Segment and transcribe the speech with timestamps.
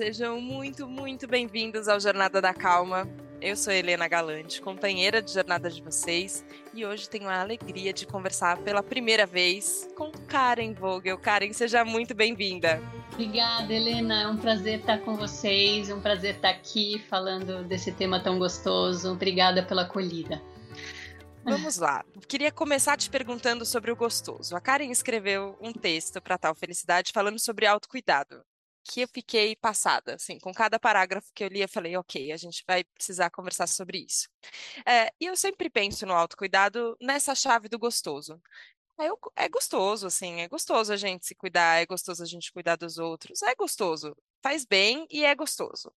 [0.00, 3.06] Sejam muito, muito bem-vindos ao Jornada da Calma.
[3.38, 6.42] Eu sou Helena Galante, companheira de jornada de vocês,
[6.72, 11.18] e hoje tenho a alegria de conversar pela primeira vez com Karen Vogel.
[11.18, 12.82] Karen, seja muito bem-vinda.
[13.12, 14.22] Obrigada, Helena.
[14.22, 18.38] É um prazer estar com vocês, é um prazer estar aqui falando desse tema tão
[18.38, 19.12] gostoso.
[19.12, 20.40] Obrigada pela acolhida.
[21.44, 22.02] Vamos lá.
[22.26, 24.56] Queria começar te perguntando sobre o gostoso.
[24.56, 28.42] A Karen escreveu um texto para Tal Felicidade falando sobre autocuidado
[28.90, 32.36] que eu fiquei passada, assim, com cada parágrafo que eu li, eu falei, ok, a
[32.36, 34.28] gente vai precisar conversar sobre isso.
[34.84, 38.42] É, e eu sempre penso no autocuidado nessa chave do gostoso.
[38.98, 42.74] É, é gostoso, assim, é gostoso a gente se cuidar, é gostoso a gente cuidar
[42.74, 45.94] dos outros, é gostoso, faz bem e é gostoso.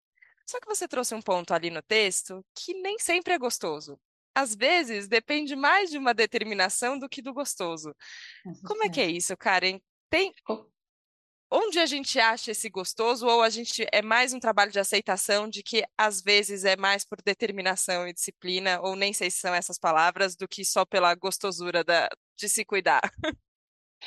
[0.44, 4.00] Só que você trouxe um ponto ali no texto que nem sempre é gostoso.
[4.34, 7.94] Às vezes depende mais de uma determinação do que do gostoso.
[8.66, 9.80] Como é que é isso, Karen?
[10.08, 10.34] Tem,
[11.50, 15.48] onde a gente acha esse gostoso ou a gente é mais um trabalho de aceitação
[15.48, 19.54] de que às vezes é mais por determinação e disciplina ou nem sei se são
[19.54, 23.00] essas palavras do que só pela gostosura da, de se cuidar?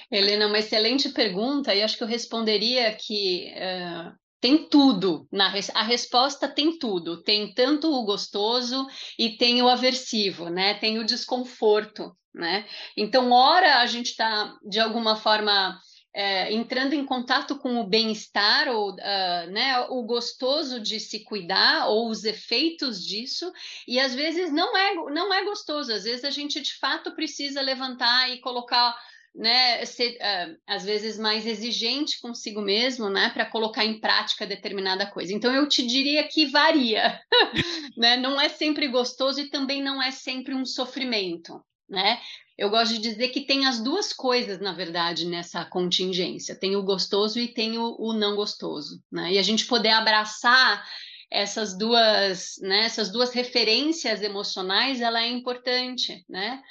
[0.09, 5.83] Helena, uma excelente pergunta e acho que eu responderia que uh, tem tudo na a
[5.83, 7.21] resposta tem tudo.
[7.21, 8.87] Tem tanto o gostoso
[9.19, 10.73] e tem o aversivo né?
[10.75, 12.65] Tem o desconforto né?
[12.97, 15.77] Então ora a gente está de alguma forma
[16.13, 21.87] é, entrando em contato com o bem-estar ou uh, né, o gostoso de se cuidar
[21.87, 23.51] ou os efeitos disso.
[23.87, 27.61] E às vezes não é não é gostoso às vezes a gente de fato precisa
[27.61, 28.95] levantar e colocar
[29.33, 35.07] né ser uh, às vezes mais exigente consigo mesmo né para colocar em prática determinada
[35.07, 35.33] coisa.
[35.33, 37.19] Então eu te diria que varia
[37.97, 41.59] né não é sempre gostoso e também não é sempre um sofrimento
[41.93, 42.19] né
[42.57, 46.55] eu gosto de dizer que tem as duas coisas, na verdade, nessa contingência.
[46.55, 49.01] Tem o gostoso e tem o, o não gostoso.
[49.11, 49.33] Né?
[49.33, 50.85] E a gente poder abraçar
[51.31, 56.61] essas duas, né, essas duas referências emocionais, ela é importante, né?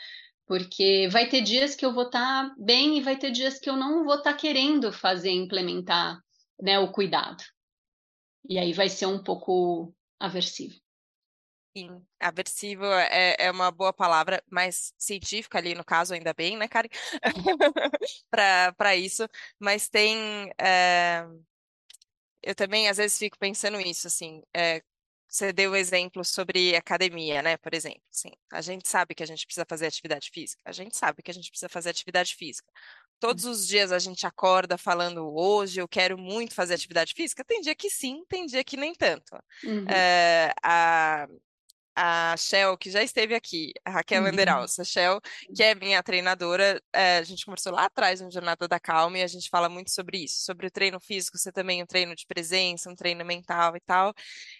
[0.47, 3.69] Porque vai ter dias que eu vou estar tá bem e vai ter dias que
[3.69, 6.21] eu não vou estar tá querendo fazer, implementar
[6.61, 7.43] né, o cuidado.
[8.49, 10.75] E aí vai ser um pouco aversivo.
[11.75, 16.69] Sim, aversivo é, é uma boa palavra, mais científica ali no caso, ainda bem, né,
[16.69, 16.89] Karen?
[18.77, 19.27] Para isso,
[19.59, 20.53] mas tem.
[20.61, 21.25] É...
[22.43, 24.43] Eu também às vezes fico pensando isso, assim.
[24.55, 24.83] É...
[25.27, 27.57] Você deu o exemplo sobre academia, né?
[27.57, 30.95] Por exemplo, assim, a gente sabe que a gente precisa fazer atividade física, a gente
[30.95, 32.71] sabe que a gente precisa fazer atividade física.
[33.19, 37.43] Todos os dias a gente acorda falando hoje eu quero muito fazer atividade física.
[37.45, 39.33] Tem dia que sim, tem dia que nem tanto.
[39.65, 39.87] Uhum.
[39.89, 41.27] É, a,
[41.95, 44.29] a Shell, que já esteve aqui, a Raquel uhum.
[44.29, 45.21] a Shell,
[45.55, 49.23] que é minha treinadora, é, a gente conversou lá atrás no Jornada da Calma e
[49.23, 52.27] a gente fala muito sobre isso, sobre o treino físico, você também um treino de
[52.27, 54.15] presença, um treino mental e tal.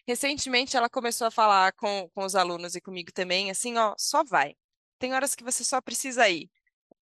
[0.07, 4.25] Recentemente ela começou a falar com, com os alunos e comigo também, assim, ó, só
[4.25, 4.55] vai.
[4.99, 6.51] Tem horas que você só precisa ir.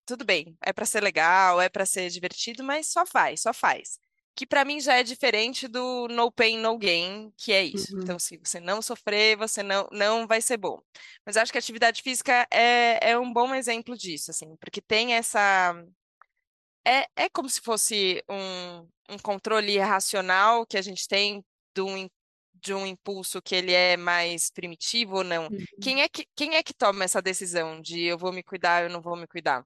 [0.06, 3.98] Tudo bem, é para ser legal, é para ser divertido, mas só vai, só faz
[4.40, 7.94] que para mim já é diferente do no pain, no gain, que é isso.
[7.94, 8.02] Uhum.
[8.02, 10.80] Então, se você não sofrer, você não, não vai ser bom.
[11.26, 15.12] Mas acho que a atividade física é, é um bom exemplo disso, assim, porque tem
[15.12, 15.74] essa.
[16.86, 22.08] É, é como se fosse um, um controle racional que a gente tem de um,
[22.54, 25.48] de um impulso que ele é mais primitivo ou não.
[25.48, 25.64] Uhum.
[25.82, 28.88] Quem, é que, quem é que toma essa decisão de eu vou me cuidar, eu
[28.88, 29.62] não vou me cuidar?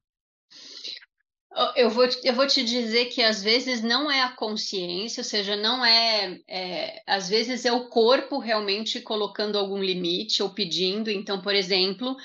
[1.77, 5.55] Eu vou, eu vou te dizer que às vezes não é a consciência, ou seja,
[5.55, 11.11] não é, é, Às vezes é o corpo realmente colocando algum limite ou pedindo.
[11.11, 12.17] Então, por exemplo,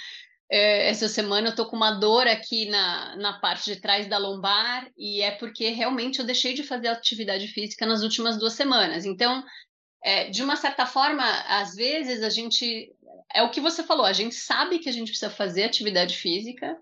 [0.51, 4.17] é, essa semana eu tô com uma dor aqui na, na parte de trás da
[4.17, 9.06] lombar e é porque realmente eu deixei de fazer atividade física nas últimas duas semanas.
[9.06, 9.44] Então,
[10.03, 12.91] é, de uma certa forma, às vezes a gente.
[13.34, 16.75] É o que você falou, a gente sabe que a gente precisa fazer atividade física,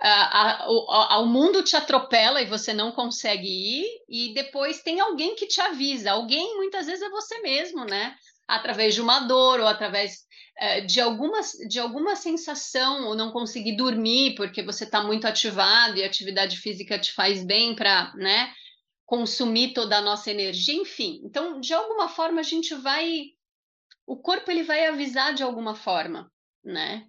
[0.00, 5.34] a, a, o mundo te atropela e você não consegue ir, e depois tem alguém
[5.34, 6.12] que te avisa.
[6.12, 8.16] Alguém, muitas vezes, é você mesmo, né?
[8.46, 10.24] Através de uma dor ou através
[10.58, 15.96] é, de, alguma, de alguma sensação, ou não conseguir dormir porque você está muito ativado
[15.96, 18.52] e a atividade física te faz bem para, né?
[19.06, 21.20] Consumir toda a nossa energia, enfim.
[21.24, 23.26] Então, de alguma forma, a gente vai.
[24.06, 26.30] O corpo ele vai avisar de alguma forma,
[26.64, 27.06] né?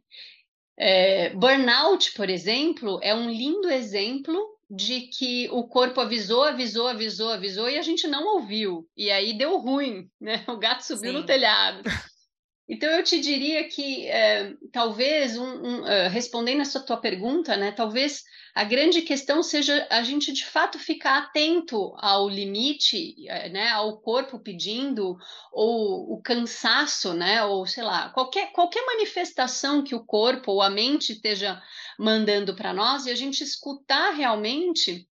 [0.78, 4.38] É, burnout, por exemplo, é um lindo exemplo
[4.70, 8.88] de que o corpo avisou, avisou, avisou, avisou e a gente não ouviu.
[8.98, 10.44] E aí deu ruim, né?
[10.48, 11.18] O gato subiu Sim.
[11.20, 11.82] no telhado.
[12.68, 17.72] Então, eu te diria que é, talvez, um, um, uh, respondendo essa tua pergunta, né,
[17.72, 18.24] talvez
[18.56, 24.00] a grande questão seja a gente de fato ficar atento ao limite, é, né, ao
[24.00, 25.18] corpo pedindo,
[25.52, 30.70] ou o cansaço, né, ou sei lá, qualquer, qualquer manifestação que o corpo ou a
[30.70, 31.62] mente esteja
[32.00, 35.08] mandando para nós, e a gente escutar realmente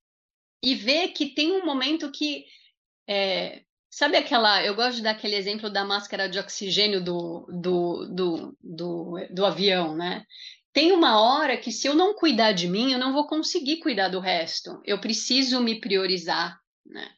[0.62, 2.47] e ver que tem um momento que
[3.06, 3.64] é,
[3.94, 4.61] Sabe aquela.
[4.64, 9.46] Eu gosto de dar aquele exemplo da máscara de oxigênio do, do, do, do, do
[9.46, 10.26] avião, né?
[10.73, 14.08] Tem uma hora que, se eu não cuidar de mim, eu não vou conseguir cuidar
[14.08, 14.81] do resto.
[14.85, 17.08] Eu preciso me priorizar, né?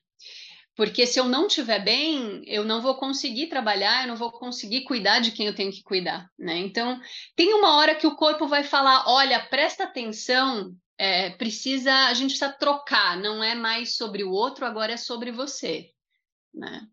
[0.75, 4.83] Porque se eu não estiver bem, eu não vou conseguir trabalhar, eu não vou conseguir
[4.83, 6.59] cuidar de quem eu tenho que cuidar, né?
[6.59, 7.01] Então,
[7.35, 12.37] tem uma hora que o corpo vai falar: olha, presta atenção, é, precisa, a gente
[12.37, 15.91] precisa trocar, não é mais sobre o outro, agora é sobre você
[16.57, 16.89] né?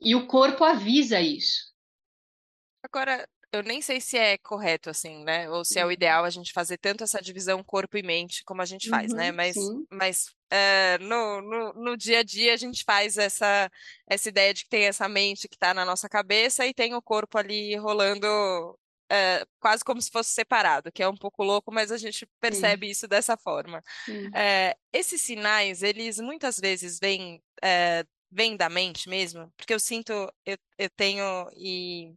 [0.00, 1.72] E o corpo avisa isso.
[2.82, 5.48] Agora, eu nem sei se é correto assim, né?
[5.50, 5.92] Ou se é o uhum.
[5.92, 9.18] ideal a gente fazer tanto essa divisão corpo e mente como a gente faz, uhum,
[9.18, 9.30] né?
[9.30, 9.86] Mas, sim.
[9.90, 13.70] mas uh, no, no, no, dia a dia a gente faz essa,
[14.08, 17.02] essa ideia de que tem essa mente que está na nossa cabeça e tem o
[17.02, 18.26] corpo ali rolando
[19.12, 22.86] uh, quase como se fosse separado, que é um pouco louco, mas a gente percebe
[22.86, 22.92] sim.
[22.92, 23.80] isso dessa forma.
[24.08, 27.42] Uh, esses sinais, eles muitas vezes vêm
[28.32, 29.52] vem da mente mesmo?
[29.56, 30.12] Porque eu sinto,
[30.46, 32.14] eu, eu tenho, e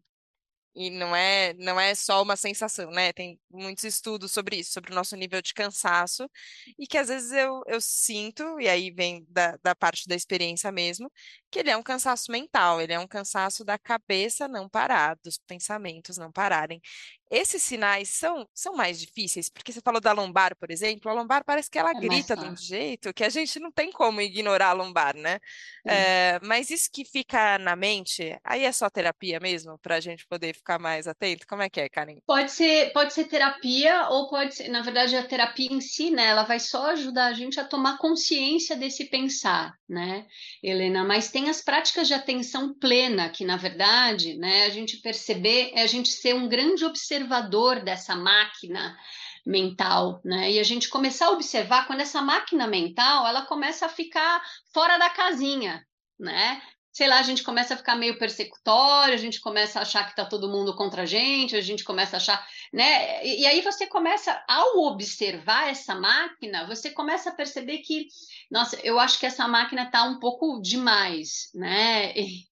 [0.76, 3.14] e não é, não é só uma sensação, né?
[3.14, 6.30] Tem muitos estudos sobre isso, sobre o nosso nível de cansaço,
[6.78, 10.72] e que às vezes eu, eu sinto, e aí vem da, da parte da experiência
[10.72, 11.10] mesmo,
[11.56, 15.38] que ele é um cansaço mental, ele é um cansaço da cabeça não parar, dos
[15.38, 16.82] pensamentos não pararem.
[17.32, 21.44] Esses sinais são, são mais difíceis, porque você falou da lombar, por exemplo, a lombar
[21.44, 24.70] parece que ela é grita de um jeito que a gente não tem como ignorar
[24.70, 25.40] a lombar, né?
[25.88, 30.26] É, mas isso que fica na mente, aí é só terapia mesmo, para a gente
[30.28, 31.48] poder ficar mais atento?
[31.48, 32.20] Como é que é, Karen?
[32.28, 36.28] Pode ser, pode ser terapia ou pode ser, na verdade, a terapia em si, né?
[36.28, 40.28] Ela vai só ajudar a gente a tomar consciência desse pensar, né,
[40.62, 41.04] Helena?
[41.04, 45.82] Mas tem as práticas de atenção plena, que na verdade, né, a gente perceber é
[45.82, 48.98] a gente ser um grande observador dessa máquina
[49.46, 50.52] mental, né?
[50.52, 54.42] E a gente começar a observar quando essa máquina mental ela começa a ficar
[54.74, 55.86] fora da casinha,
[56.20, 56.62] né?
[56.96, 60.12] Sei lá, a gente começa a ficar meio persecutório, a gente começa a achar que
[60.12, 63.22] está todo mundo contra a gente, a gente começa a achar, né?
[63.22, 68.08] E, e, aí você começa, ao observar essa máquina, você começa a perceber que,
[68.50, 72.18] nossa, eu acho que essa máquina está um pouco demais, né?
[72.18, 72.46] E,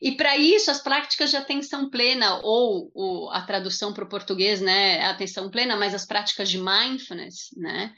[0.00, 4.60] e para isso, as práticas de atenção plena, ou, ou a tradução para o português,
[4.60, 7.94] né, é atenção plena, mas as práticas de mindfulness, né,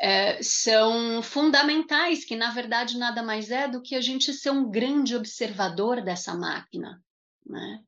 [0.00, 4.70] é, são fundamentais, que na verdade nada mais é do que a gente ser um
[4.70, 7.02] grande observador dessa máquina,
[7.46, 7.80] né?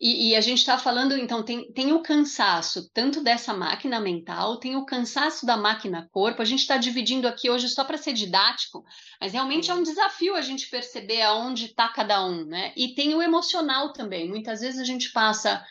[0.00, 4.58] E, e a gente está falando, então, tem, tem o cansaço tanto dessa máquina mental,
[4.58, 6.40] tem o cansaço da máquina corpo.
[6.40, 8.82] A gente está dividindo aqui hoje só para ser didático,
[9.20, 12.72] mas realmente é um desafio a gente perceber aonde está cada um, né?
[12.76, 14.26] E tem o emocional também.
[14.26, 15.62] Muitas vezes a gente passa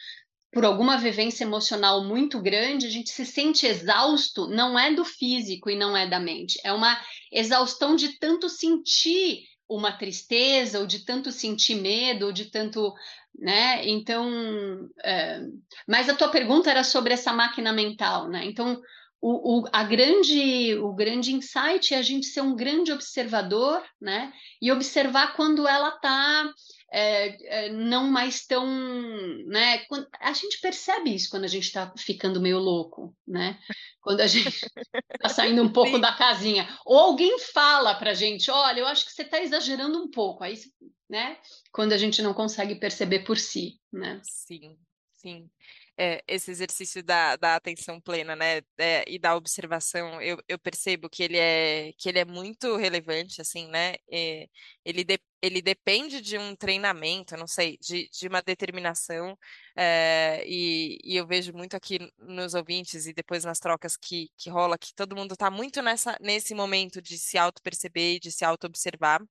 [0.51, 5.69] por alguma vivência emocional muito grande, a gente se sente exausto, não é do físico
[5.69, 6.99] e não é da mente, é uma
[7.31, 12.93] exaustão de tanto sentir uma tristeza, ou de tanto sentir medo, ou de tanto.
[13.37, 13.87] Né?
[13.87, 15.41] Então, é...
[15.87, 18.43] mas a tua pergunta era sobre essa máquina mental, né?
[18.45, 18.81] Então,
[19.21, 24.31] o, o, a grande, o grande insight é a gente ser um grande observador, né?
[24.61, 26.51] E observar quando ela está
[26.91, 28.65] é, é, não mais tão,
[29.45, 29.85] né?
[30.19, 33.59] A gente percebe isso quando a gente está ficando meio louco, né?
[34.01, 34.47] Quando a gente
[35.13, 36.01] está saindo um pouco Sim.
[36.01, 40.01] da casinha, ou alguém fala para a gente, olha, eu acho que você está exagerando
[40.01, 40.55] um pouco, aí,
[41.09, 41.37] né?
[41.71, 44.19] Quando a gente não consegue perceber por si, né?
[44.23, 44.77] Sim,
[45.13, 45.49] sim
[45.99, 51.09] é, esse exercício da, da atenção plena, né, é, e da observação, eu, eu percebo
[51.09, 54.47] que ele é que ele é muito relevante, assim, né, é,
[54.85, 59.37] ele, de, ele depende de um treinamento, não sei, de, de uma determinação,
[59.75, 64.49] é, e, e eu vejo muito aqui nos ouvintes e depois nas trocas que, que
[64.49, 68.45] rola, que todo mundo está muito nessa, nesse momento de se auto-perceber e de se
[68.45, 69.21] auto-observar,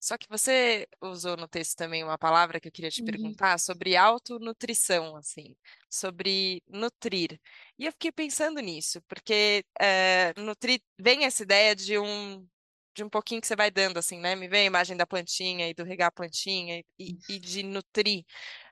[0.00, 3.06] só que você usou no texto também uma palavra que eu queria te uhum.
[3.06, 5.56] perguntar sobre autonutrição, assim,
[5.90, 7.40] sobre nutrir.
[7.78, 12.46] E eu fiquei pensando nisso, porque é, nutrir vem essa ideia de um
[12.94, 14.34] de um pouquinho que você vai dando, assim, né?
[14.34, 18.24] Me vem a imagem da plantinha e do regar a plantinha e, e de nutrir.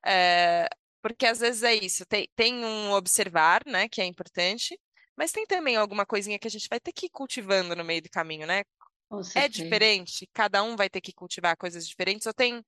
[0.04, 0.66] É,
[1.02, 4.81] porque às vezes é isso, tem, tem um observar, né, que é importante,
[5.14, 8.00] mas tem também alguma coisinha que a gente vai ter que ir cultivando no meio
[8.00, 8.64] do caminho, né?
[9.34, 10.28] É diferente?
[10.32, 12.26] Cada um vai ter que cultivar coisas diferentes?
[12.26, 12.64] Ou tem,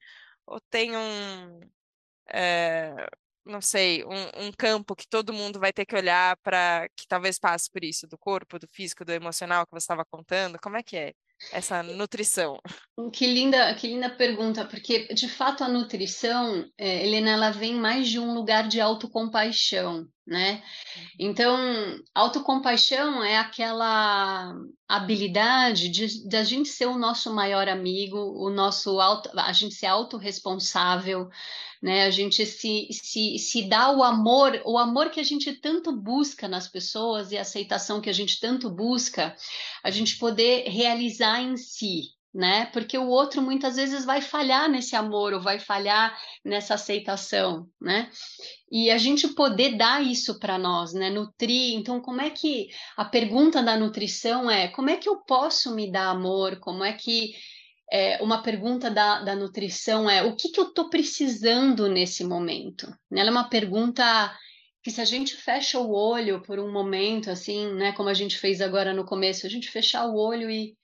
[0.46, 1.60] ou tem um,
[2.32, 2.94] é,
[3.44, 7.38] não sei, um, um, campo que todo mundo vai ter que olhar para que talvez
[7.38, 10.58] passe por isso, do corpo, do físico, do emocional que você estava contando?
[10.60, 11.14] Como é que é
[11.52, 12.58] essa nutrição?
[13.12, 18.08] Que linda, que linda pergunta, porque de fato a nutrição, é, Helena, ela vem mais
[18.08, 20.62] de um lugar de autocompaixão, né?
[20.96, 21.04] Uhum.
[21.20, 24.54] Então, autocompaixão é aquela
[24.88, 29.74] habilidade de, de a gente ser o nosso maior amigo, o nosso auto, a gente
[29.74, 31.28] ser autorresponsável,
[31.80, 32.04] né?
[32.04, 36.48] A gente se, se, se dá o amor, o amor que a gente tanto busca
[36.48, 39.36] nas pessoas e a aceitação que a gente tanto busca,
[39.84, 42.66] a gente poder realizar em si, né?
[42.66, 46.14] Porque o outro muitas vezes vai falhar nesse amor ou vai falhar
[46.44, 48.10] nessa aceitação, né?
[48.70, 51.08] E a gente poder dar isso para nós, né?
[51.08, 51.74] Nutrir.
[51.74, 55.90] Então, como é que a pergunta da nutrição é: como é que eu posso me
[55.90, 56.60] dar amor?
[56.60, 57.32] Como é que
[57.90, 62.86] é, uma pergunta da, da nutrição é: o que, que eu estou precisando nesse momento?
[63.10, 64.04] Ela é uma pergunta
[64.82, 68.38] que se a gente fecha o olho por um momento, assim, né, como a gente
[68.38, 70.76] fez agora no começo, a gente fechar o olho e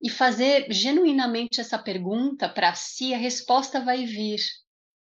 [0.00, 4.40] e fazer genuinamente essa pergunta para si, a resposta vai vir.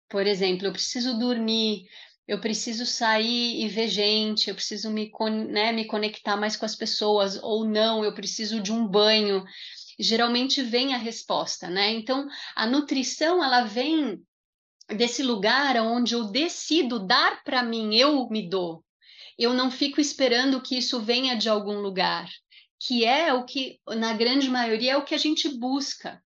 [0.09, 1.85] Por exemplo, eu preciso dormir,
[2.27, 5.11] eu preciso sair e ver gente, eu preciso me,
[5.49, 9.43] né, me conectar mais com as pessoas, ou não, eu preciso de um banho.
[9.99, 11.91] Geralmente vem a resposta, né?
[11.91, 14.21] Então, a nutrição, ela vem
[14.87, 18.83] desse lugar onde eu decido dar para mim, eu me dou.
[19.37, 22.29] Eu não fico esperando que isso venha de algum lugar
[22.79, 26.22] que é o que, na grande maioria, é o que a gente busca,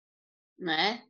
[0.58, 1.02] né?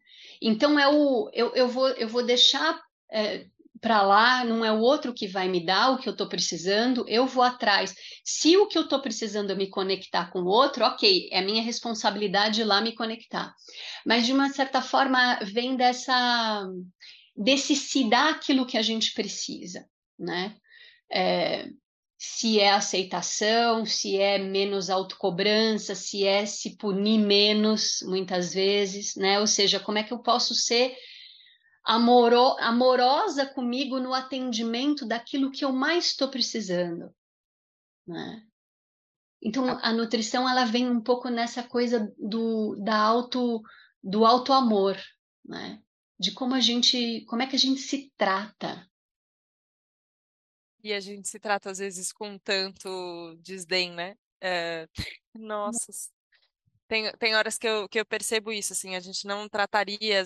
[0.41, 2.79] Então, é o, eu, eu, vou, eu vou deixar
[3.11, 3.45] é,
[3.81, 7.05] para lá, não é o outro que vai me dar o que eu estou precisando,
[7.07, 7.93] eu vou atrás.
[8.23, 11.61] Se o que eu estou precisando é me conectar com o outro, ok, é minha
[11.61, 13.53] responsabilidade ir lá me conectar.
[14.05, 16.67] Mas, de uma certa forma, vem dessa
[17.37, 19.85] desse se dar aquilo que a gente precisa,
[20.17, 20.55] né?
[21.11, 21.67] É,
[22.17, 29.39] se é aceitação, se é menos autocobrança, se é se punir menos, muitas vezes, né?
[29.39, 30.95] Ou seja, como é que eu posso ser
[31.83, 37.13] amoro amorosa comigo no atendimento daquilo que eu mais estou precisando,
[38.07, 38.41] né?
[39.41, 43.61] Então, a nutrição, ela vem um pouco nessa coisa do, da auto,
[44.01, 44.97] do auto amor,
[45.45, 45.79] né?
[46.17, 48.89] De como a gente, como é que a gente se trata,
[50.85, 54.15] e a gente se trata às vezes com tanto desdém, né?
[54.39, 54.87] É,
[55.33, 55.91] nossa,
[56.87, 60.23] tem, tem horas que eu, que eu percebo isso, assim, a gente não trataria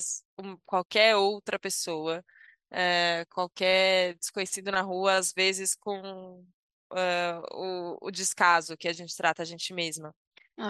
[0.66, 2.24] qualquer outra pessoa,
[2.70, 6.44] é, qualquer desconhecido na rua, às vezes com
[6.92, 10.14] uh, o, o descaso que a gente trata a gente mesma.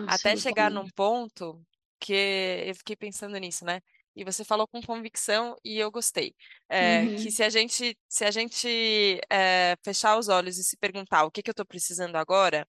[0.07, 1.59] Até chegar num ponto
[1.99, 3.81] que eu fiquei pensando nisso, né?
[4.15, 6.35] E você falou com convicção e eu gostei.
[6.67, 7.15] É, uhum.
[7.15, 11.31] Que se a gente, se a gente é, fechar os olhos e se perguntar o
[11.31, 12.67] que, que eu estou precisando agora,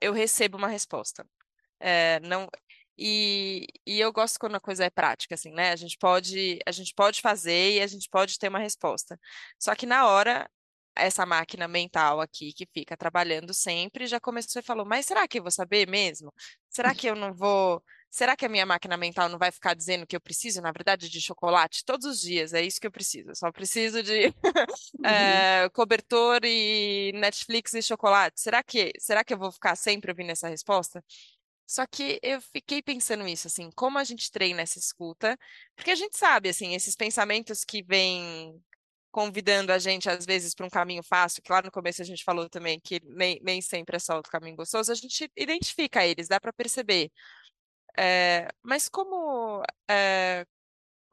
[0.00, 1.26] eu recebo uma resposta.
[1.80, 2.48] É, não,
[2.98, 5.72] e, e eu gosto quando a coisa é prática, assim, né?
[5.72, 9.18] A gente pode, a gente pode fazer e a gente pode ter uma resposta.
[9.58, 10.48] Só que na hora,
[10.96, 15.38] essa máquina mental aqui que fica trabalhando sempre já começou e falou: Mas será que
[15.38, 16.32] eu vou saber mesmo?
[16.70, 17.82] Será que eu não vou
[18.14, 21.10] será que a minha máquina mental não vai ficar dizendo que eu preciso, na verdade,
[21.10, 22.52] de chocolate todos os dias?
[22.52, 23.30] É isso que eu preciso.
[23.30, 24.32] Eu só preciso de
[25.04, 28.40] é, cobertor e Netflix e chocolate.
[28.40, 31.04] Será que, será que eu vou ficar sempre ouvindo essa resposta?
[31.66, 35.36] Só que eu fiquei pensando isso, assim, como a gente treina essa escuta,
[35.74, 38.62] porque a gente sabe, assim, esses pensamentos que vêm
[39.10, 42.22] convidando a gente, às vezes, para um caminho fácil, que lá no começo a gente
[42.22, 46.28] falou também que nem, nem sempre é só o caminho gostoso, a gente identifica eles,
[46.28, 47.10] dá para perceber.
[47.96, 50.46] É, mas como é,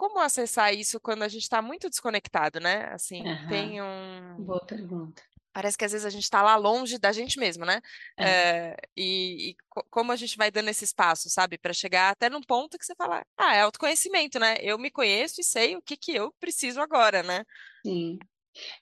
[0.02, 2.86] como acessar isso quando a gente está muito desconectado, né?
[2.92, 3.48] Assim, uhum.
[3.48, 4.36] tem um.
[4.40, 5.22] Boa pergunta.
[5.54, 7.82] Parece que às vezes a gente está lá longe da gente mesmo, né?
[8.18, 8.30] É.
[8.30, 9.56] É, e, e,
[9.92, 11.58] como a gente vai dando esse espaço, sabe?
[11.58, 14.56] Para chegar até num ponto que você fala, ah, é autoconhecimento, né?
[14.62, 17.46] Eu me conheço e sei o que, que eu preciso agora, né?
[17.86, 18.18] Sim.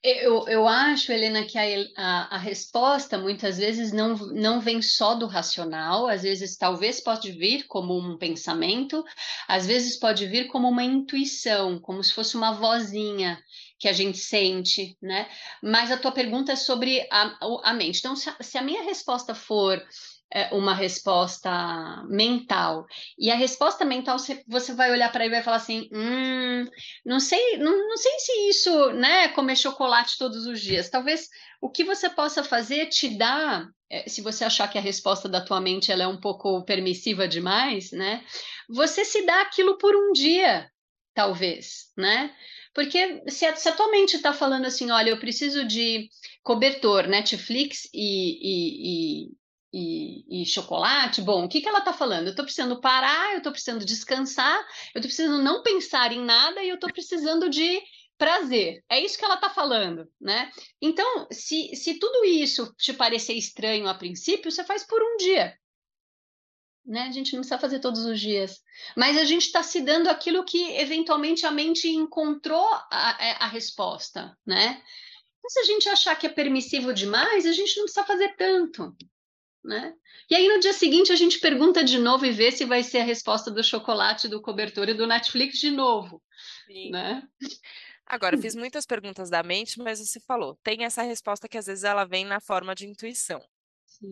[0.03, 1.63] Eu, eu acho, Helena, que a,
[1.95, 7.31] a, a, resposta muitas vezes não, não vem só do racional, às vezes talvez pode
[7.31, 9.03] vir como um pensamento,
[9.47, 13.39] às vezes pode vir como uma intuição, como se fosse uma vozinha
[13.77, 15.29] que a gente sente, né?
[15.61, 17.99] Mas a tua pergunta é sobre a, a mente.
[17.99, 19.81] Então, se a, se a minha resposta for
[20.51, 22.85] uma resposta mental.
[23.17, 24.17] E a resposta mental,
[24.47, 26.65] você vai olhar para ele e vai falar assim: hum,
[27.05, 30.89] não sei, não, não sei se isso, né, comer chocolate todos os dias.
[30.89, 31.27] Talvez
[31.61, 35.43] o que você possa fazer te dar, é, se você achar que a resposta da
[35.43, 38.23] tua mente ela é um pouco permissiva demais, né?
[38.69, 40.69] Você se dá aquilo por um dia,
[41.13, 42.33] talvez, né?
[42.73, 46.07] Porque se a, se a tua mente está falando assim, olha, eu preciso de
[46.43, 49.31] cobertor, Netflix e, e, e,
[49.71, 52.25] e, chocolate, bom, o que, que ela está falando?
[52.25, 54.57] Eu estou precisando parar, eu estou precisando descansar,
[54.93, 57.81] eu estou precisando não pensar em nada e eu estou precisando de
[58.17, 58.83] prazer.
[58.89, 60.51] É isso que ela está falando, né?
[60.81, 65.57] Então, se, se tudo isso te parecer estranho a princípio, você faz por um dia.
[66.85, 67.03] Né?
[67.03, 68.61] A gente não precisa fazer todos os dias.
[68.97, 74.35] Mas a gente está se dando aquilo que eventualmente a mente encontrou a, a resposta,
[74.45, 74.81] né?
[75.37, 78.95] Então, se a gente achar que é permissivo demais, a gente não precisa fazer tanto.
[79.63, 79.93] Né?
[80.29, 82.99] E aí no dia seguinte a gente pergunta de novo e vê se vai ser
[82.99, 86.21] a resposta do chocolate, do cobertor e do Netflix de novo.
[86.65, 86.91] Sim.
[86.91, 87.23] Né?
[88.05, 91.83] Agora, fiz muitas perguntas da mente, mas você falou, tem essa resposta que às vezes
[91.83, 93.39] ela vem na forma de intuição.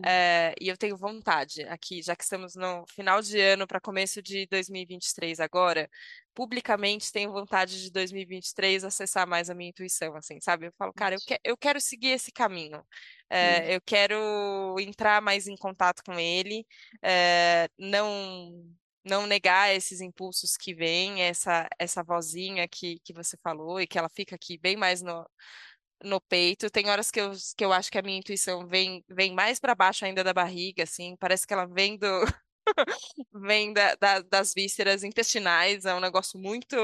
[0.04, 4.20] É, e eu tenho vontade aqui, já que estamos no final de ano para começo
[4.20, 5.88] de 2023 agora,
[6.34, 10.66] publicamente tenho vontade de 2023 acessar mais a minha intuição, assim, sabe?
[10.66, 12.84] Eu falo, cara, eu, que, eu quero seguir esse caminho,
[13.30, 16.66] é, eu quero entrar mais em contato com ele,
[17.02, 23.80] é, não não negar esses impulsos que vêm, essa, essa vozinha que, que você falou
[23.80, 25.26] e que ela fica aqui bem mais no,
[26.04, 26.70] no peito.
[26.70, 29.74] Tem horas que eu, que eu acho que a minha intuição vem, vem mais para
[29.74, 32.06] baixo ainda da barriga, assim, parece que ela vem do.
[33.32, 36.76] vem da, da, das vísceras intestinais, é um negócio muito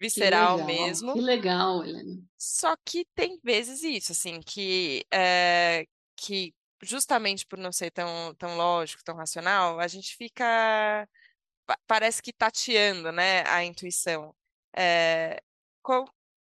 [0.00, 1.12] visceral que mesmo.
[1.14, 2.20] Que legal, Helena.
[2.38, 5.86] Só que tem vezes isso, assim, que, é,
[6.16, 11.08] que justamente por não ser tão, tão lógico, tão racional, a gente fica
[11.86, 14.34] parece que tateando, né, a intuição.
[14.76, 15.42] É,
[15.82, 16.08] qual,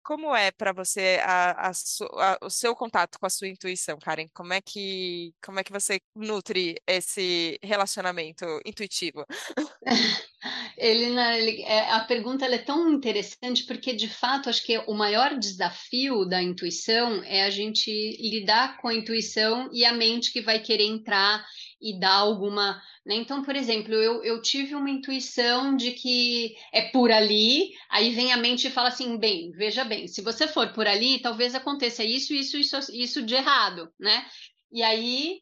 [0.09, 4.27] como é para você a, a, a, o seu contato com a sua intuição, Karen?
[4.33, 9.27] Como é que como é que você nutre esse relacionamento intuitivo?
[10.77, 16.25] Ele, é, a pergunta é tão interessante porque, de fato, acho que o maior desafio
[16.25, 17.91] da intuição é a gente
[18.21, 21.45] lidar com a intuição e a mente que vai querer entrar
[21.81, 22.81] e dar alguma.
[23.05, 23.17] Né?
[23.17, 28.33] Então, por exemplo, eu, eu tive uma intuição de que é por ali, aí vem
[28.33, 32.05] a mente e fala assim: bem, veja bem, se você for por ali, talvez aconteça
[32.05, 34.27] isso, isso, isso, isso de errado, né?
[34.71, 35.41] E aí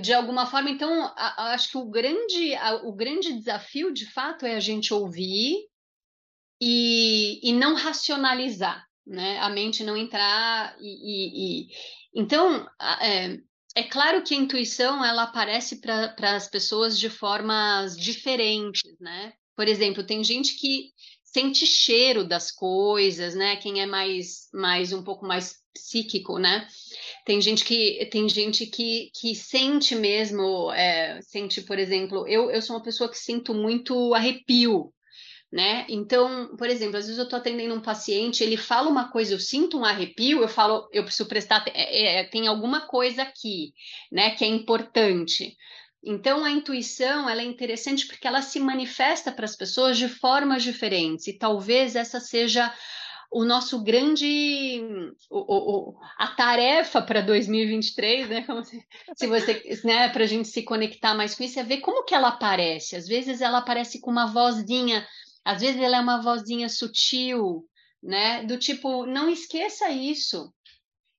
[0.00, 2.54] de alguma forma, então, acho que o grande,
[2.84, 5.56] o grande desafio, de fato, é a gente ouvir
[6.60, 9.38] e, e não racionalizar, né?
[9.38, 10.86] A mente não entrar e...
[10.86, 11.68] e, e...
[12.14, 12.68] Então,
[13.00, 13.38] é,
[13.74, 19.32] é claro que a intuição, ela aparece para as pessoas de formas diferentes, né?
[19.56, 20.92] Por exemplo, tem gente que
[21.24, 23.56] sente cheiro das coisas, né?
[23.56, 26.68] Quem é mais, mais um pouco mais psíquico, né?
[27.24, 32.60] Tem gente que tem gente que, que sente mesmo, é, sente, por exemplo, eu, eu
[32.60, 34.92] sou uma pessoa que sinto muito arrepio,
[35.52, 35.86] né?
[35.88, 39.38] Então, por exemplo, às vezes eu estou atendendo um paciente, ele fala uma coisa, eu
[39.38, 43.72] sinto um arrepio, eu falo, eu preciso prestar, é, é, tem alguma coisa aqui,
[44.10, 45.56] né, que é importante.
[46.04, 50.64] Então, a intuição ela é interessante porque ela se manifesta para as pessoas de formas
[50.64, 52.72] diferentes, e talvez essa seja
[53.32, 54.82] o nosso grande
[55.30, 58.42] o, o, a tarefa para 2023, né?
[58.42, 58.84] Como se,
[59.16, 62.14] se você, né, para a gente se conectar mais com isso, é ver como que
[62.14, 62.94] ela aparece.
[62.94, 65.06] Às vezes ela aparece com uma vozinha,
[65.42, 67.66] às vezes ela é uma vozinha sutil,
[68.02, 68.44] né?
[68.44, 70.52] Do tipo, não esqueça isso.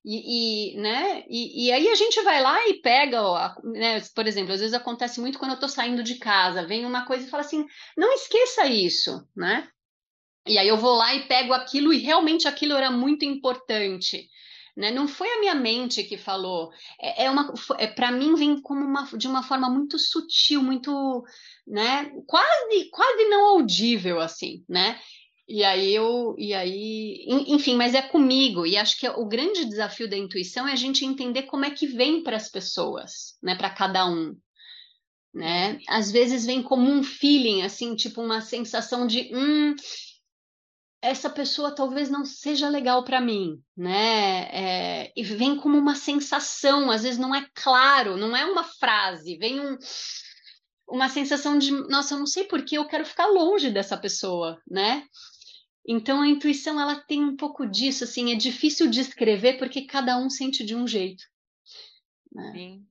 [0.06, 1.24] E, e, né?
[1.28, 4.02] E, e, aí a gente vai lá e pega, ó, né?
[4.14, 7.26] por exemplo, às vezes acontece muito quando eu estou saindo de casa, vem uma coisa
[7.26, 7.66] e fala assim,
[7.98, 9.68] não esqueça isso, né?
[10.46, 14.30] E aí eu vou lá e pego aquilo e realmente aquilo era muito importante.
[14.76, 14.92] Né?
[14.92, 16.72] Não foi a minha mente que falou.
[17.00, 21.24] É, é uma, é, para mim vem como uma, de uma forma muito sutil, muito,
[21.66, 22.12] né?
[22.26, 25.00] Quase, quase não audível assim, né?
[25.48, 28.66] E aí eu, e aí, enfim, mas é comigo.
[28.66, 31.86] E acho que o grande desafio da intuição é a gente entender como é que
[31.86, 33.56] vem para as pessoas, né?
[33.56, 34.36] Para cada um,
[35.34, 35.80] né?
[35.88, 39.76] Às vezes vem como um feeling, assim, tipo uma sensação de, hum,
[41.04, 44.44] essa pessoa talvez não seja legal para mim, né?
[44.54, 49.36] É, e vem como uma sensação, às vezes não é claro, não é uma frase,
[49.36, 49.78] vem um,
[50.88, 54.62] uma sensação de, nossa, eu não sei por que eu quero ficar longe dessa pessoa,
[54.66, 55.06] né?
[55.86, 60.30] Então a intuição ela tem um pouco disso, assim, é difícil descrever porque cada um
[60.30, 61.26] sente de um jeito.
[62.32, 62.52] Né?
[62.54, 62.88] Sim.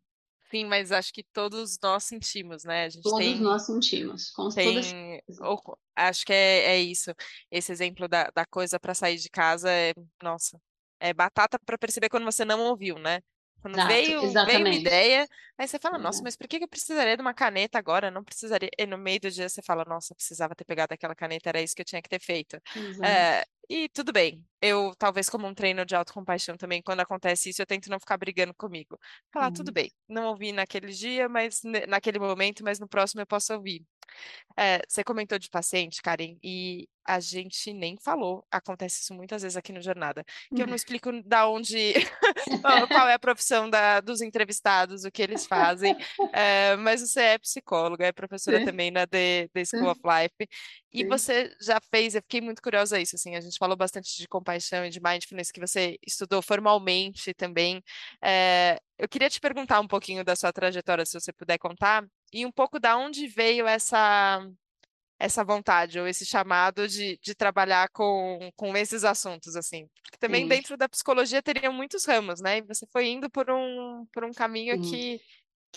[0.52, 2.84] Sim, mas acho que todos nós sentimos, né?
[2.84, 7.10] A gente todos tem, nós sentimos, com tem, ou, acho que é, é isso.
[7.50, 10.60] Esse exemplo da, da coisa para sair de casa é, nossa,
[11.00, 13.22] é batata para perceber quando você não ouviu, né?
[13.62, 17.16] Quando Exato, veio, veio uma ideia, aí você fala, nossa, mas por que eu precisaria
[17.16, 18.10] de uma caneta agora?
[18.10, 18.68] Não precisaria.
[18.76, 21.74] E no meio do dia você fala, nossa, precisava ter pegado aquela caneta, era isso
[21.74, 22.60] que eu tinha que ter feito.
[23.02, 24.44] É, E tudo bem.
[24.60, 28.16] Eu, talvez, como um treino de autocompaixão também, quando acontece isso, eu tento não ficar
[28.16, 28.98] brigando comigo.
[29.32, 33.26] Falar, tudo Hum, bem, não ouvi naquele dia, mas naquele momento, mas no próximo eu
[33.26, 33.84] posso ouvir.
[34.58, 39.56] É, você comentou de paciente, Karen, e a gente nem falou, acontece isso muitas vezes
[39.56, 41.94] aqui no Jornada, que eu não explico da onde,
[42.62, 45.96] qual qual é a profissão da- dos entrevistados, o que eles fazem,
[46.32, 50.00] é, mas você é psicóloga, é professora Sim, também na The, The School sim, of
[50.04, 50.48] Life,
[50.92, 51.08] e sim.
[51.08, 54.84] você já fez, eu fiquei muito curiosa isso, assim, a gente falou bastante de compaixão
[54.84, 57.82] e de mindfulness, que você estudou formalmente também,
[58.22, 62.46] é, eu queria te perguntar um pouquinho da sua trajetória, se você puder contar, e
[62.46, 64.46] um pouco da onde veio essa
[65.22, 69.88] essa vontade ou esse chamado de, de trabalhar com, com esses assuntos, assim.
[70.02, 70.48] Porque também sim.
[70.48, 72.58] dentro da psicologia teriam muitos ramos, né?
[72.58, 74.90] E você foi indo por um, por um caminho sim.
[74.90, 75.20] que,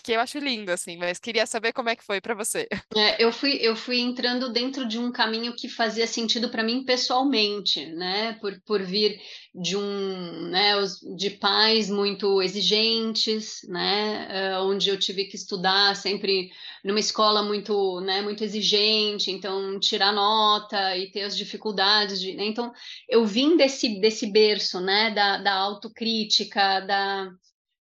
[0.04, 2.68] que eu acho lindo, assim, mas queria saber como é que foi para você.
[2.96, 6.86] É, eu fui, eu fui entrando dentro de um caminho que fazia sentido para mim
[6.86, 8.38] pessoalmente, né?
[8.40, 9.20] Por, por vir
[9.54, 10.74] de um, né,
[11.18, 14.28] de pais muito exigentes, né?
[14.30, 16.50] eh, onde eu tive que estudar sempre
[16.84, 22.46] numa escola muito, né, muito exigente, então tirar nota e ter as dificuldades de, né?
[22.46, 22.72] Então
[23.10, 25.12] eu vim desse, desse berço, né?
[25.12, 27.32] Da, da autocrítica, da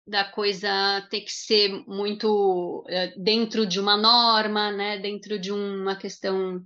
[0.07, 0.69] da coisa
[1.11, 4.99] ter que ser muito eh, dentro de uma norma, né?
[4.99, 6.63] Dentro de uma questão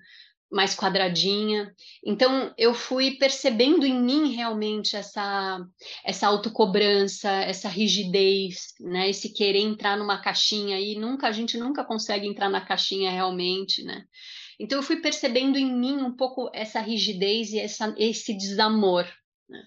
[0.51, 1.75] mais quadradinha.
[2.05, 5.61] Então eu fui percebendo em mim realmente essa
[6.05, 9.11] essa autocobrança, essa rigidez, né?
[9.11, 13.85] Esse querer entrar numa caixinha e nunca a gente nunca consegue entrar na caixinha realmente,
[13.85, 14.05] né?
[14.59, 19.07] Então eu fui percebendo em mim um pouco essa rigidez e essa, esse desamor.
[19.49, 19.63] né?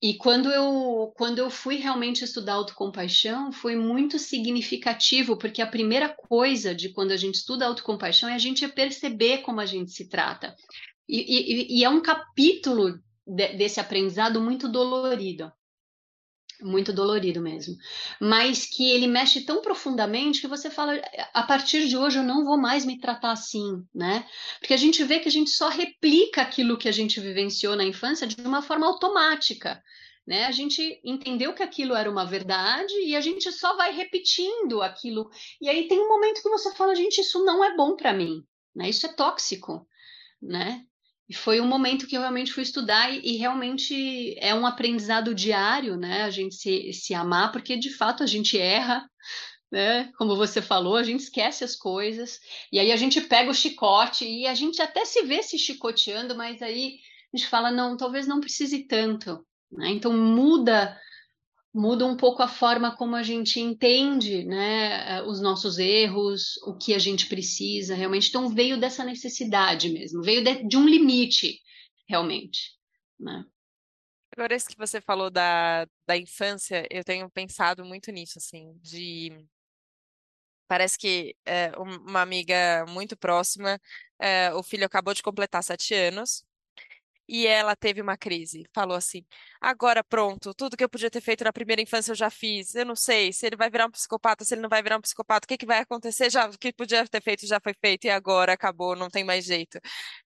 [0.00, 6.08] E quando eu, quando eu fui realmente estudar autocompaixão, foi muito significativo, porque a primeira
[6.08, 10.08] coisa de quando a gente estuda autocompaixão é a gente perceber como a gente se
[10.08, 10.54] trata.
[11.08, 15.52] E, e, e é um capítulo de, desse aprendizado muito dolorido,
[16.60, 17.76] muito dolorido mesmo,
[18.20, 21.00] mas que ele mexe tão profundamente que você fala,
[21.32, 24.26] a partir de hoje eu não vou mais me tratar assim, né?
[24.58, 27.84] Porque a gente vê que a gente só replica aquilo que a gente vivenciou na
[27.84, 29.82] infância de uma forma automática.
[30.26, 30.44] Né?
[30.44, 35.30] A gente entendeu que aquilo era uma verdade e a gente só vai repetindo aquilo.
[35.58, 38.44] E aí tem um momento que você fala, gente, isso não é bom para mim,
[38.76, 38.90] né?
[38.90, 39.88] Isso é tóxico,
[40.42, 40.84] né?
[41.28, 45.34] E foi um momento que eu realmente fui estudar e, e, realmente é um aprendizado
[45.34, 46.22] diário, né?
[46.22, 49.08] A gente se, se amar, porque de fato a gente erra,
[49.70, 50.10] né?
[50.16, 52.40] Como você falou, a gente esquece as coisas,
[52.72, 56.34] e aí a gente pega o chicote e a gente até se vê se chicoteando,
[56.34, 56.98] mas aí
[57.32, 59.90] a gente fala, não, talvez não precise tanto, né?
[59.90, 60.98] Então muda
[61.74, 66.94] muda um pouco a forma como a gente entende, né, os nossos erros, o que
[66.94, 68.28] a gente precisa realmente.
[68.28, 71.60] Então veio dessa necessidade mesmo, veio de, de um limite
[72.08, 72.72] realmente,
[73.18, 73.44] né?
[74.32, 79.32] Agora, isso que você falou da, da infância, eu tenho pensado muito nisso, assim, de...
[80.68, 83.80] Parece que é, um- uma amiga muito próxima,
[84.20, 86.44] é, o filho acabou de completar sete anos,
[87.28, 88.64] E ela teve uma crise.
[88.74, 89.24] Falou assim:
[89.60, 92.74] agora pronto, tudo que eu podia ter feito na primeira infância eu já fiz.
[92.74, 95.00] Eu não sei se ele vai virar um psicopata, se ele não vai virar um
[95.00, 96.30] psicopata, o que que vai acontecer?
[96.30, 99.44] Já, o que podia ter feito já foi feito e agora acabou, não tem mais
[99.44, 99.78] jeito.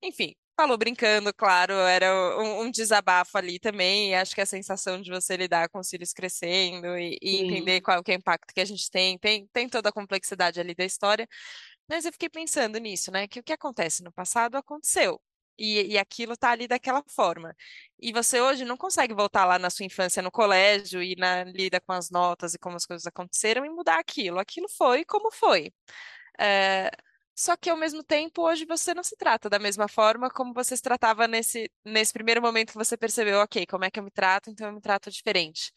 [0.02, 4.10] Enfim, falou brincando, claro, era um, um desabafo ali também.
[4.10, 7.80] E acho que a sensação de você lidar com os filhos crescendo e, e entender
[7.80, 10.84] qual é o impacto que a gente tem, tem, tem toda a complexidade ali da
[10.84, 11.28] história.
[11.88, 13.26] Mas eu fiquei pensando nisso, né?
[13.28, 15.20] Que o que acontece no passado aconteceu.
[15.62, 17.54] E, e aquilo tá ali daquela forma.
[18.00, 21.80] E você hoje não consegue voltar lá na sua infância no colégio e na lida
[21.80, 24.38] com as notas e como as coisas aconteceram e mudar aquilo.
[24.40, 25.72] Aquilo foi como foi.
[26.38, 26.90] É,
[27.34, 30.76] Só que ao mesmo tempo, hoje você não se trata da mesma forma como você
[30.76, 34.10] se tratava nesse, nesse primeiro momento que você percebeu, ok, como é que eu me
[34.10, 35.72] trato, então eu me trato diferente.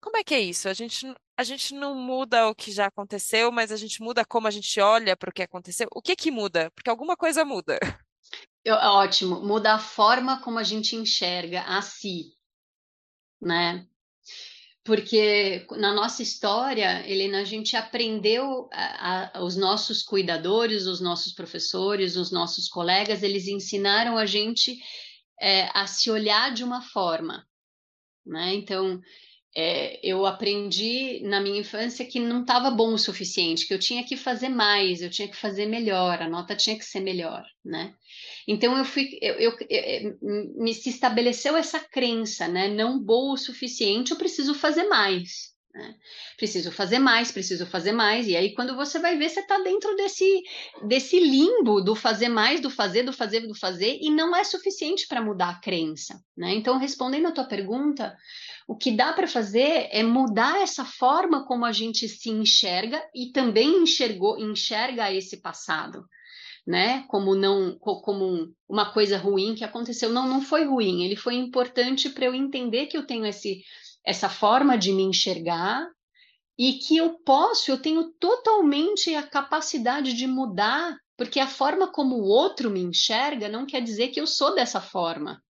[0.00, 0.68] Como é que é isso?
[0.68, 4.48] A gente, a gente não muda o que já aconteceu, mas a gente muda como
[4.48, 5.88] a gente olha para o que aconteceu.
[5.94, 6.70] O que que muda?
[6.72, 7.78] Porque alguma coisa muda.
[8.64, 12.32] Eu- ótimo, muda a forma como a gente enxerga a si,
[13.40, 13.86] né?
[14.84, 21.32] Porque na nossa história, Helena, a gente aprendeu, a- a- os nossos cuidadores, os nossos
[21.32, 24.76] professores, os nossos colegas, eles ensinaram a gente
[25.40, 27.44] é, a se olhar de uma forma,
[28.24, 28.54] né?
[28.54, 29.00] Então,
[29.56, 34.04] é, eu aprendi na minha infância que não estava bom o suficiente, que eu tinha
[34.04, 37.94] que fazer mais, eu tinha que fazer melhor, a nota tinha que ser melhor, né?
[38.48, 40.18] Então eu fui, eu, eu- eu-
[40.56, 42.68] me se estabeleceu essa crença, né?
[42.68, 45.51] Não boa o suficiente, eu preciso fazer mais.
[45.74, 45.94] Né?
[46.36, 48.28] Preciso fazer mais, preciso fazer mais.
[48.28, 50.42] E aí, quando você vai ver, você está dentro desse,
[50.86, 55.06] desse limbo do fazer mais, do fazer, do fazer, do fazer, e não é suficiente
[55.08, 56.22] para mudar a crença.
[56.36, 56.52] Né?
[56.54, 58.14] Então, respondendo a tua pergunta,
[58.68, 63.32] o que dá para fazer é mudar essa forma como a gente se enxerga e
[63.32, 66.04] também enxergou, enxerga esse passado.
[66.66, 67.04] Né?
[67.08, 70.10] Como não, como uma coisa ruim que aconteceu.
[70.10, 71.02] Não, não foi ruim.
[71.02, 73.64] Ele foi importante para eu entender que eu tenho esse
[74.04, 75.86] essa forma de me enxergar
[76.58, 82.16] e que eu posso, eu tenho totalmente a capacidade de mudar, porque a forma como
[82.16, 85.42] o outro me enxerga não quer dizer que eu sou dessa forma.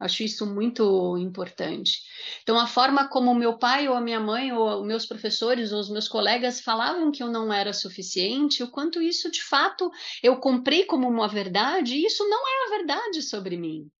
[0.00, 1.98] Acho isso muito importante.
[2.42, 5.90] Então, a forma como meu pai ou a minha mãe ou meus professores ou os
[5.90, 9.90] meus colegas falavam que eu não era suficiente, o quanto isso de fato
[10.22, 13.90] eu comprei como uma verdade, e isso não é a verdade sobre mim.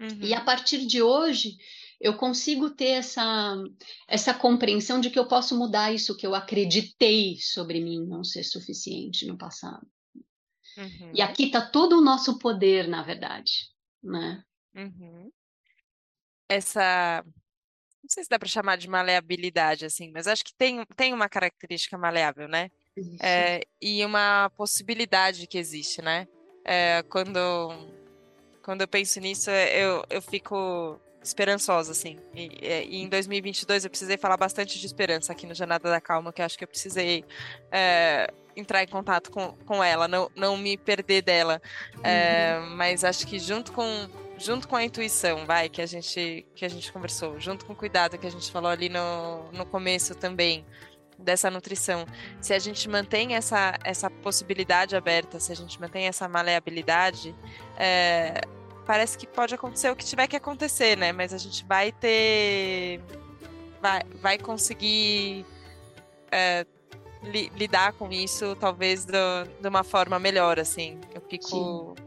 [0.00, 0.18] Uhum.
[0.20, 1.52] E a partir de hoje,
[2.00, 3.56] eu consigo ter essa,
[4.06, 8.44] essa compreensão de que eu posso mudar isso que eu acreditei sobre mim não ser
[8.44, 9.86] suficiente no passado.
[10.76, 11.12] Uhum.
[11.14, 13.70] E aqui está todo o nosso poder, na verdade,
[14.02, 14.42] né?
[14.74, 15.32] Uhum.
[16.48, 21.14] Essa, não sei se dá para chamar de maleabilidade, assim, mas acho que tem, tem
[21.14, 22.70] uma característica maleável, né?
[23.20, 26.28] É, e uma possibilidade que existe, né?
[26.64, 27.40] É, quando,
[28.62, 32.18] quando eu penso nisso, eu, eu fico esperançosa, assim.
[32.34, 36.32] E, e, em 2022 eu precisei falar bastante de esperança aqui no Jornada da Calma,
[36.32, 37.24] que eu acho que eu precisei
[37.70, 41.60] é, entrar em contato com, com ela, não, não me perder dela.
[42.02, 42.76] É, uhum.
[42.76, 44.08] Mas acho que junto com
[44.38, 47.76] junto com a intuição, vai, que a gente que a gente conversou, junto com o
[47.76, 50.64] cuidado que a gente falou ali no, no começo também
[51.18, 52.04] dessa nutrição.
[52.40, 57.34] Se a gente mantém essa, essa possibilidade aberta, se a gente mantém essa maleabilidade,
[57.78, 58.40] é,
[58.86, 61.12] parece que pode acontecer o que tiver que acontecer, né?
[61.12, 63.00] Mas a gente vai ter.
[63.82, 65.44] Vai, vai conseguir
[66.30, 66.64] é,
[67.22, 69.12] li, lidar com isso, talvez do,
[69.60, 70.98] de uma forma melhor, assim.
[71.14, 71.94] Eu fico.
[71.98, 72.06] Sim.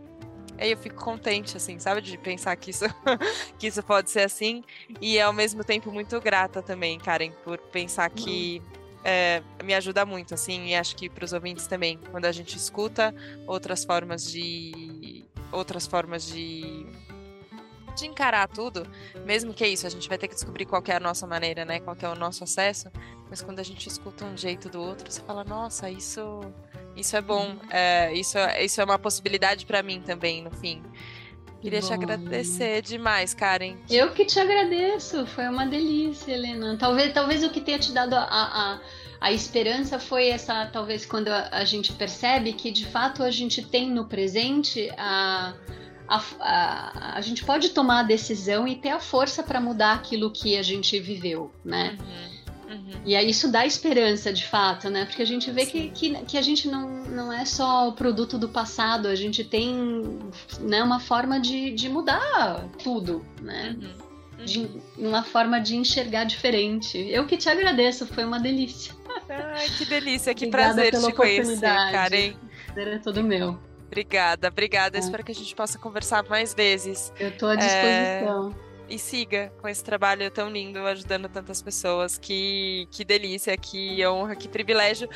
[0.57, 2.01] Aí eu fico contente, assim, sabe?
[2.01, 2.85] De pensar que isso,
[3.59, 4.63] que isso pode ser assim.
[4.99, 8.61] E ao mesmo tempo muito grata também, Karen, por pensar que.
[9.01, 12.57] É, me ajuda muito, assim, e acho que para os ouvintes também, quando a gente
[12.57, 13.15] escuta
[13.47, 14.88] outras formas de
[15.51, 16.85] outras formas de
[17.99, 18.87] de encarar tudo,
[19.25, 21.65] mesmo que é isso, a gente vai ter que descobrir qual é a nossa maneira,
[21.65, 21.79] né?
[21.79, 22.89] Qual é o nosso acesso.
[23.29, 26.41] Mas quando a gente escuta um jeito do outro, você fala, nossa, isso,
[26.95, 30.81] isso é bom, é, isso, isso é uma possibilidade para mim também, no fim.
[31.61, 33.75] Queria te agradecer demais, Karen.
[33.89, 36.77] Eu que te agradeço, foi uma delícia, Helena.
[36.77, 38.79] Talvez, talvez o que tenha te dado a, a,
[39.21, 43.61] a esperança foi essa, talvez, quando a, a gente percebe que de fato a gente
[43.61, 45.53] tem no presente a.
[46.07, 50.31] A, a, a, gente pode tomar a decisão e ter a força para mudar aquilo
[50.31, 51.99] que a gente viveu, né?
[52.67, 53.01] Uhum, uhum.
[53.05, 55.05] E aí isso dá esperança, de fato, né?
[55.05, 58.39] Porque a gente vê que, que, que, a gente não, não é só o produto
[58.39, 60.19] do passado, a gente tem
[60.61, 63.77] né, uma forma de, de mudar tudo, né?
[63.79, 64.81] Uhum, de, uhum.
[64.97, 66.97] uma forma de enxergar diferente.
[66.97, 68.98] Eu que te agradeço, foi uma delícia.
[69.29, 72.33] Ai, que delícia, que obrigada prazer te conhecer, Karen.
[72.65, 73.57] Prazer é todo meu.
[73.87, 74.97] Obrigada, obrigada.
[74.97, 74.99] É.
[74.99, 77.11] Espero que a gente possa conversar mais vezes.
[77.19, 78.55] Eu estou à disposição.
[78.65, 78.69] É...
[78.93, 82.17] E siga com esse trabalho tão lindo, ajudando tantas pessoas.
[82.17, 85.09] Que, que delícia, que honra, que privilégio.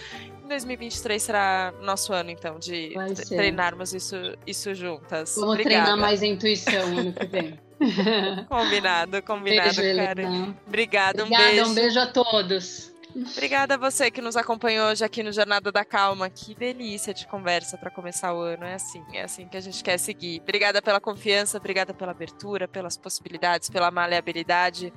[0.44, 2.94] Em 2023 será nosso ano, então, de
[3.30, 5.36] treinarmos isso, isso juntas.
[5.36, 5.86] Vamos Obrigada.
[5.86, 7.60] treinar mais a intuição ano que vem.
[8.48, 10.54] combinado, combinado, beijo, Karen.
[10.68, 11.66] Obrigada, um beijo.
[11.66, 12.93] um beijo a todos.
[13.16, 16.30] Obrigada a você que nos acompanhou hoje aqui no Jornada da Calma.
[16.30, 18.64] Que delícia de conversa para começar o ano.
[18.64, 20.42] É assim, é assim que a gente quer seguir.
[20.42, 24.92] Obrigada pela confiança, obrigada pela abertura, pelas possibilidades, pela maleabilidade.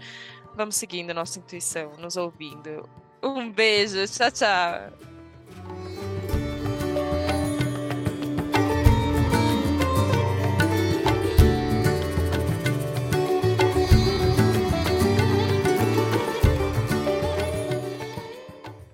[0.55, 2.89] Vamos seguindo nossa intuição, nos ouvindo.
[3.23, 5.16] Um beijo, tchau, tchau.